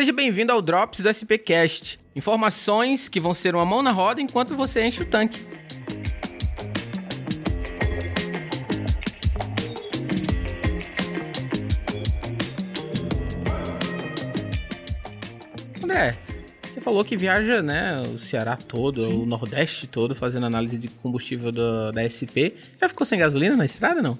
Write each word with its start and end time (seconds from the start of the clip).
Seja 0.00 0.14
bem-vindo 0.14 0.50
ao 0.50 0.62
Drops 0.62 1.00
do 1.00 1.10
SPcast. 1.10 2.00
Informações 2.16 3.06
que 3.06 3.20
vão 3.20 3.34
ser 3.34 3.54
uma 3.54 3.66
mão 3.66 3.82
na 3.82 3.92
roda 3.92 4.18
enquanto 4.18 4.56
você 4.56 4.82
enche 4.82 5.02
o 5.02 5.04
tanque. 5.04 5.46
André, 15.82 16.14
você 16.62 16.80
falou 16.80 17.04
que 17.04 17.16
viaja, 17.16 17.62
né, 17.62 18.02
o 18.02 18.18
Ceará 18.18 18.56
todo, 18.56 19.02
Sim. 19.02 19.22
o 19.22 19.26
Nordeste 19.26 19.86
todo, 19.86 20.14
fazendo 20.14 20.46
análise 20.46 20.78
de 20.78 20.88
combustível 20.88 21.50
do- 21.50 21.92
da 21.92 22.02
SP. 22.02 22.54
Já 22.80 22.88
ficou 22.88 23.04
sem 23.04 23.18
gasolina 23.18 23.56
na 23.56 23.64
estrada, 23.64 24.00
não? 24.00 24.18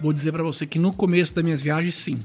Vou 0.00 0.12
dizer 0.12 0.32
pra 0.32 0.42
você 0.42 0.66
que 0.66 0.78
no 0.78 0.92
começo 0.92 1.34
das 1.34 1.44
minhas 1.44 1.62
viagens, 1.62 1.94
sim. 1.94 2.16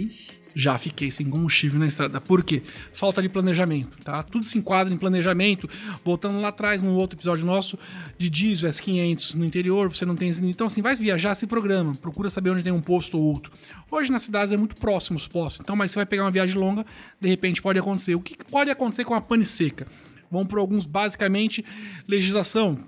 Ixi. 0.00 0.46
Já 0.58 0.78
fiquei 0.78 1.10
sem 1.10 1.28
combustível 1.28 1.78
na 1.78 1.86
estrada. 1.86 2.18
Por 2.18 2.42
quê? 2.42 2.62
Falta 2.94 3.20
de 3.20 3.28
planejamento, 3.28 3.98
tá? 4.02 4.22
Tudo 4.22 4.42
se 4.46 4.56
enquadra 4.56 4.94
em 4.94 4.96
planejamento. 4.96 5.68
Voltando 6.02 6.40
lá 6.40 6.48
atrás, 6.48 6.80
num 6.80 6.94
outro 6.94 7.14
episódio 7.14 7.44
nosso, 7.44 7.78
de 8.16 8.30
diesel 8.30 8.70
S500 8.70 9.34
no 9.34 9.44
interior, 9.44 9.94
você 9.94 10.06
não 10.06 10.16
tem... 10.16 10.30
Então, 10.44 10.68
assim, 10.68 10.80
vai 10.80 10.94
viajar, 10.94 11.34
se 11.34 11.46
programa. 11.46 11.92
Procura 11.96 12.30
saber 12.30 12.48
onde 12.48 12.62
tem 12.62 12.72
um 12.72 12.80
posto 12.80 13.18
ou 13.18 13.24
outro. 13.24 13.52
Hoje, 13.90 14.10
nas 14.10 14.22
cidades, 14.22 14.50
é 14.50 14.56
muito 14.56 14.76
próximo 14.76 15.18
os 15.18 15.28
postos. 15.28 15.60
Então, 15.60 15.76
mas 15.76 15.90
você 15.90 15.98
vai 15.98 16.06
pegar 16.06 16.24
uma 16.24 16.30
viagem 16.30 16.56
longa, 16.56 16.86
de 17.20 17.28
repente 17.28 17.60
pode 17.60 17.78
acontecer. 17.78 18.14
O 18.14 18.20
que 18.20 18.42
pode 18.44 18.70
acontecer 18.70 19.04
com 19.04 19.12
a 19.12 19.20
pane 19.20 19.44
seca? 19.44 19.86
Vamos 20.30 20.46
por 20.46 20.58
alguns, 20.58 20.86
basicamente, 20.86 21.62
legislação. 22.08 22.78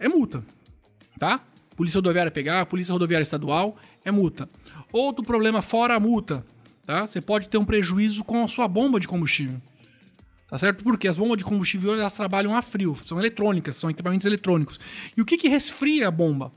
É 0.00 0.08
multa, 0.08 0.42
tá? 1.18 1.40
Polícia 1.76 1.98
rodoviária 1.98 2.30
pegar, 2.30 2.64
Polícia 2.64 2.92
rodoviária 2.92 3.22
estadual, 3.22 3.76
é 4.02 4.10
multa. 4.10 4.48
Outro 4.90 5.22
problema 5.22 5.60
fora 5.60 5.94
a 5.94 6.00
multa, 6.00 6.44
tá? 6.88 7.06
Você 7.06 7.20
pode 7.20 7.50
ter 7.50 7.58
um 7.58 7.66
prejuízo 7.66 8.24
com 8.24 8.42
a 8.42 8.48
sua 8.48 8.66
bomba 8.66 8.98
de 8.98 9.06
combustível. 9.06 9.60
Tá 10.48 10.56
certo? 10.56 10.82
Porque 10.82 11.06
as 11.06 11.18
bombas 11.18 11.36
de 11.36 11.44
combustível 11.44 11.92
elas 11.92 12.16
trabalham 12.16 12.56
a 12.56 12.62
frio, 12.62 12.96
são 13.04 13.18
eletrônicas, 13.18 13.76
são 13.76 13.90
equipamentos 13.90 14.26
eletrônicos. 14.26 14.80
E 15.14 15.20
o 15.20 15.26
que, 15.26 15.36
que 15.36 15.48
resfria 15.48 16.08
a 16.08 16.10
bomba? 16.10 16.50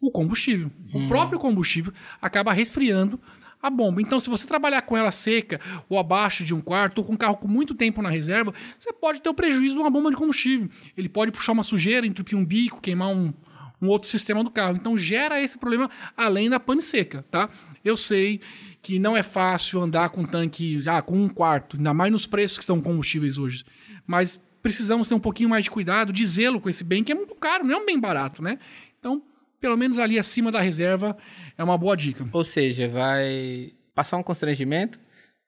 O 0.00 0.10
combustível. 0.10 0.72
O 0.92 1.06
próprio 1.06 1.38
combustível 1.38 1.92
acaba 2.20 2.52
resfriando 2.52 3.20
a 3.62 3.70
bomba. 3.70 4.02
Então, 4.02 4.18
se 4.18 4.28
você 4.28 4.48
trabalhar 4.48 4.82
com 4.82 4.96
ela 4.96 5.12
seca, 5.12 5.60
ou 5.88 5.96
abaixo 5.96 6.42
de 6.42 6.52
um 6.52 6.60
quarto, 6.60 6.98
ou 6.98 7.04
com 7.04 7.12
um 7.12 7.16
carro 7.16 7.36
com 7.36 7.46
muito 7.46 7.72
tempo 7.72 8.02
na 8.02 8.10
reserva, 8.10 8.52
você 8.76 8.92
pode 8.92 9.20
ter 9.20 9.28
o 9.28 9.34
prejuízo 9.34 9.76
de 9.76 9.80
uma 9.80 9.90
bomba 9.90 10.10
de 10.10 10.16
combustível. 10.16 10.68
Ele 10.96 11.08
pode 11.08 11.30
puxar 11.30 11.52
uma 11.52 11.62
sujeira, 11.62 12.04
entupir 12.04 12.36
um 12.36 12.44
bico, 12.44 12.80
queimar 12.80 13.10
um, 13.10 13.32
um 13.80 13.88
outro 13.88 14.08
sistema 14.08 14.42
do 14.42 14.50
carro. 14.50 14.74
Então 14.74 14.98
gera 14.98 15.40
esse 15.40 15.56
problema 15.56 15.88
além 16.16 16.50
da 16.50 16.58
pane 16.58 16.82
seca, 16.82 17.24
tá? 17.30 17.48
Eu 17.84 17.96
sei 17.96 18.40
que 18.82 18.98
não 18.98 19.16
é 19.16 19.22
fácil 19.22 19.80
andar 19.80 20.10
com 20.10 20.24
tanque 20.24 20.82
ah, 20.86 21.02
com 21.02 21.16
um 21.16 21.28
quarto, 21.28 21.76
ainda 21.76 21.92
mais 21.92 22.12
nos 22.12 22.26
preços 22.26 22.58
que 22.58 22.62
estão 22.62 22.80
combustíveis 22.80 23.38
hoje. 23.38 23.64
Mas 24.06 24.40
precisamos 24.62 25.08
ter 25.08 25.14
um 25.14 25.20
pouquinho 25.20 25.48
mais 25.48 25.64
de 25.64 25.70
cuidado, 25.70 26.12
de 26.12 26.26
zelo 26.26 26.60
com 26.60 26.68
esse 26.68 26.84
bem 26.84 27.04
que 27.04 27.12
é 27.12 27.14
muito 27.14 27.34
caro, 27.34 27.64
não 27.64 27.74
é 27.74 27.82
um 27.82 27.86
bem 27.86 27.98
barato, 27.98 28.42
né? 28.42 28.58
Então, 28.98 29.22
pelo 29.60 29.76
menos 29.76 29.98
ali 29.98 30.18
acima 30.18 30.50
da 30.50 30.60
reserva 30.60 31.16
é 31.56 31.62
uma 31.62 31.76
boa 31.76 31.96
dica. 31.96 32.28
Ou 32.32 32.44
seja, 32.44 32.88
vai 32.88 33.72
passar 33.94 34.16
um 34.16 34.22
constrangimento, 34.22 34.98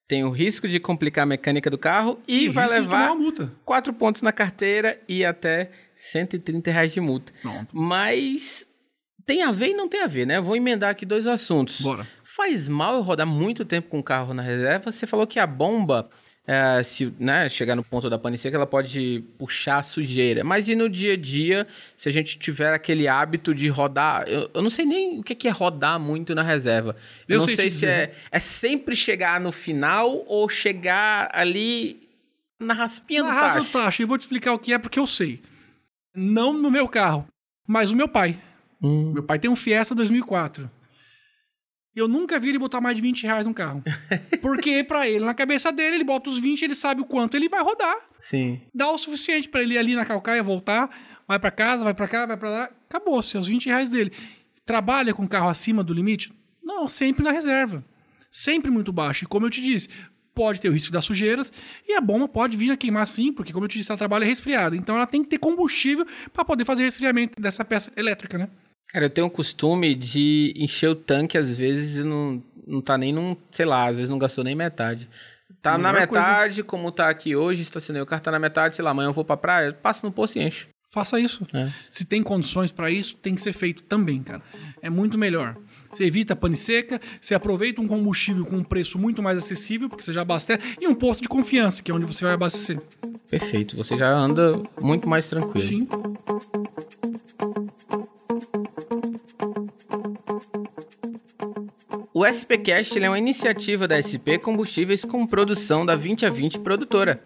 tem 0.09 0.25
o 0.25 0.31
risco 0.31 0.67
de 0.67 0.81
complicar 0.81 1.23
a 1.23 1.27
mecânica 1.27 1.71
do 1.71 1.79
carro 1.79 2.19
e, 2.27 2.49
vai 2.49 2.67
de 2.67 2.83
tomar 2.83 3.15
levar 3.15 3.51
quatro 3.65 3.93
pontos 3.93 4.23
na 4.23 4.33
carteira 4.33 5.01
e 5.09 5.25
até 5.25 5.71
130 5.97 6.71
reais 6.71 6.93
de 6.93 7.01
multa. 7.01 7.33
Pronto. 7.43 7.69
Mas 7.77 8.69
tem 9.25 9.43
a 9.43 9.53
ver 9.53 9.69
e 9.69 9.75
não 9.75 9.89
tem 9.89 10.03
a 10.03 10.09
ver, 10.09 10.27
né? 10.27 10.41
Vou 10.41 10.57
emendar 10.57 10.91
aqui 10.91 11.07
dois 11.07 11.27
assuntos. 11.27 11.81
Bora. 11.81 12.09
Faz 12.41 12.71
mal 12.71 12.95
eu 12.95 13.03
rodar 13.03 13.27
muito 13.27 13.67
tempo 13.67 13.91
com 13.91 13.99
o 13.99 14.03
carro 14.03 14.33
na 14.33 14.41
reserva? 14.43 14.91
Você 14.91 15.07
falou 15.07 15.27
que 15.27 15.39
a 15.39 15.47
bomba, 15.47 16.09
é, 16.47 16.83
se 16.83 17.13
né, 17.19 17.51
chegar 17.51 17.77
no 17.77 17.85
ponto 17.85 18.09
da 18.09 18.19
pane 18.19 18.39
seca, 18.39 18.57
ela 18.57 18.67
pode 18.67 19.23
puxar 19.39 19.81
a 19.81 19.83
sujeira. 19.83 20.43
Mas 20.43 20.67
e 20.67 20.75
no 20.75 20.89
dia 20.89 21.13
a 21.13 21.17
dia, 21.19 21.67
se 21.99 22.09
a 22.09 22.13
gente 22.13 22.39
tiver 22.39 22.73
aquele 22.73 23.07
hábito 23.07 23.55
de 23.55 23.69
rodar... 23.69 24.27
Eu, 24.27 24.51
eu 24.55 24.63
não 24.63 24.71
sei 24.71 24.87
nem 24.87 25.21
o 25.21 25.23
que 25.23 25.35
que 25.35 25.49
é 25.49 25.51
rodar 25.51 26.01
muito 26.01 26.35
na 26.35 26.43
reserva. 26.43 26.97
Eu, 27.29 27.35
Eu 27.37 27.41
não 27.41 27.47
sei 27.47 27.57
sei, 27.57 27.71
se 27.71 27.87
é, 27.87 28.15
é 28.33 28.39
sempre 28.39 28.97
chegar 28.97 29.39
no 29.39 29.53
final 29.53 30.25
ou 30.27 30.49
chegar 30.49 31.29
ali 31.35 32.09
na 32.59 32.73
raspinha 32.73 33.23
Na 33.23 33.35
do 33.35 33.39
tacho. 33.39 33.67
do 33.67 33.71
tacho, 33.71 34.03
e 34.03 34.07
vou 34.07 34.17
te 34.17 34.23
explicar 34.23 34.55
o 34.55 34.59
que 34.59 34.73
é 34.73 34.79
porque 34.79 34.99
eu 34.99 35.07
sei. 35.07 35.43
Não 36.17 36.55
no 36.55 36.71
meu 36.71 36.89
carro, 36.89 37.27
mas 37.69 37.91
o 37.91 37.97
meu 37.97 38.09
pai. 38.09 38.41
Hum, 38.83 39.13
Meu 39.13 39.23
pai 39.23 39.39
tem 39.39 39.51
um 39.51 39.55
Fiesta 39.57 39.95
2004. 39.95 40.71
Eu 42.01 42.09
nunca 42.09 42.39
vi 42.39 42.49
ele 42.49 42.59
botar 42.59 42.81
mais 42.81 42.97
de 42.97 43.03
20 43.03 43.23
reais 43.25 43.47
no 43.47 43.53
carro. 43.55 43.83
Porque 44.41 44.83
pra 44.85 45.09
ele, 45.09 45.25
na 45.25 45.35
cabeça 45.35 45.71
dele, 45.71 45.97
ele 45.97 46.05
bota 46.05 46.31
os 46.31 46.39
20, 46.39 46.63
ele 46.63 46.75
sabe 46.75 47.01
o 47.01 47.05
quanto 47.05 47.37
ele 47.37 47.49
vai 47.49 47.63
rodar. 47.63 47.97
sim. 48.19 48.61
Dá 48.75 48.91
o 48.91 48.99
suficiente 48.99 49.49
pra 49.49 49.63
ele 49.63 49.75
ir 49.75 49.79
ali 49.79 49.95
na 49.95 50.05
calcaia, 50.05 50.43
voltar, 50.43 50.89
vai 51.29 51.39
pra 51.39 51.51
casa, 51.51 51.85
vai 51.85 51.95
pra 51.95 52.09
cá, 52.09 52.27
vai 52.27 52.37
pra 52.37 52.49
lá. 52.51 52.71
Acabou, 52.89 53.21
seus 53.23 53.47
20 53.47 53.67
reais 53.67 53.91
dele. 53.91 54.13
Trabalha 54.65 55.13
com 55.13 55.27
carro 55.29 55.49
acima 55.49 55.83
do 55.83 55.93
limite? 55.93 56.33
Não, 56.63 56.89
sempre 56.89 57.25
na 57.25 57.31
reserva. 57.33 57.85
Sempre 58.31 58.71
muito 58.71 58.93
baixo. 58.93 59.25
E 59.25 59.27
como 59.27 59.47
eu 59.47 59.51
te 59.51 59.61
disse, 59.61 59.89
pode 60.35 60.61
ter 60.61 60.69
o 60.69 60.73
risco 60.73 60.93
das 60.93 61.05
sujeiras 61.05 61.53
e 61.87 61.95
a 61.95 62.01
bomba 62.01 62.29
pode 62.29 62.57
vir 62.57 62.71
a 62.71 62.77
queimar 62.77 63.07
sim, 63.07 63.33
porque 63.33 63.53
como 63.53 63.65
eu 63.65 63.69
te 63.69 63.79
disse, 63.79 63.91
ela 63.91 63.99
trabalha 63.99 64.25
resfriada. 64.25 64.77
Então 64.77 64.95
ela 64.97 65.07
tem 65.07 65.23
que 65.23 65.29
ter 65.29 65.39
combustível 65.39 66.07
pra 66.33 66.45
poder 66.45 66.65
fazer 66.65 66.85
resfriamento 66.85 67.41
dessa 67.41 67.65
peça 67.65 67.93
elétrica, 67.97 68.39
né? 68.39 68.49
Cara, 68.93 69.07
eu 69.07 69.11
tenho 69.11 69.27
o 69.27 69.31
costume 69.31 69.95
de 69.95 70.53
encher 70.57 70.89
o 70.91 70.95
tanque 70.95 71.39
às 71.39 71.51
vezes 71.57 71.97
e 71.97 72.03
não, 72.05 72.43
não 72.67 72.81
tá 72.81 72.99
nem 72.99 73.13
num, 73.13 73.37
sei 73.51 73.65
lá, 73.67 73.87
às 73.87 73.97
vezes 73.97 74.11
não 74.11 74.19
gastou 74.19 74.43
nem 74.43 74.55
metade. 74.55 75.09
Tá 75.63 75.77
na 75.77 75.93
Melhor 75.93 76.07
coisa. 76.09 76.27
metade, 76.27 76.63
como 76.63 76.91
tá 76.91 77.09
aqui 77.09 77.37
hoje, 77.37 77.63
estacionei 77.63 78.03
o 78.03 78.07
carro 78.07 78.23
tá 78.23 78.31
na 78.31 78.39
metade, 78.39 78.75
sei 78.75 78.85
lá, 78.85 78.91
amanhã 78.93 79.09
eu 79.09 79.13
vou 79.13 79.25
pra 79.25 79.37
praia, 79.37 79.67
eu 79.69 79.75
passo 79.75 80.05
no 80.05 80.11
posto 80.13 80.39
e 80.39 80.43
encho. 80.43 80.69
Faça 80.93 81.21
isso. 81.21 81.47
É. 81.55 81.71
Se 81.89 82.05
tem 82.05 82.21
condições 82.21 82.73
pra 82.73 82.91
isso, 82.91 83.17
tem 83.17 83.37
que 83.37 83.43
ser 83.43 83.53
feito 83.53 83.85
também, 83.85 84.23
cara. 84.25 84.43
É 84.83 84.91
muito 84.91 85.17
melhor. 85.17 85.57
Você 85.89 86.05
evita 86.05 86.33
a 86.33 86.37
pane 86.37 86.57
seca, 86.57 87.01
você 87.21 87.33
aproveita 87.33 87.81
um 87.81 87.87
combustível 87.87 88.45
com 88.45 88.57
um 88.57 88.65
preço 88.65 88.99
muito 88.99 89.23
mais 89.23 89.39
acessível, 89.39 89.89
porque 89.89 90.03
você 90.03 90.13
já 90.13 90.23
abastece, 90.23 90.77
e 90.81 90.89
um 90.89 90.95
posto 90.95 91.23
de 91.23 91.29
confiança, 91.29 91.81
que 91.81 91.93
é 91.93 91.95
onde 91.95 92.07
você 92.07 92.25
vai 92.25 92.35
abastecer. 92.35 92.81
Perfeito, 93.29 93.77
você 93.77 93.97
já 93.97 94.11
anda 94.13 94.61
muito 94.81 95.09
mais 95.09 95.29
tranquilo. 95.29 95.63
Sim. 95.63 95.87
O 102.21 102.27
SPCast 102.27 103.03
é 103.03 103.09
uma 103.09 103.17
iniciativa 103.17 103.89
da 103.89 103.97
SP 103.97 104.37
Combustíveis 104.37 105.07
com 105.07 105.27
produção 105.27 105.87
da 105.87 105.97
20 105.97 106.27
a 106.27 106.29
20 106.29 106.59
produtora. 106.59 107.25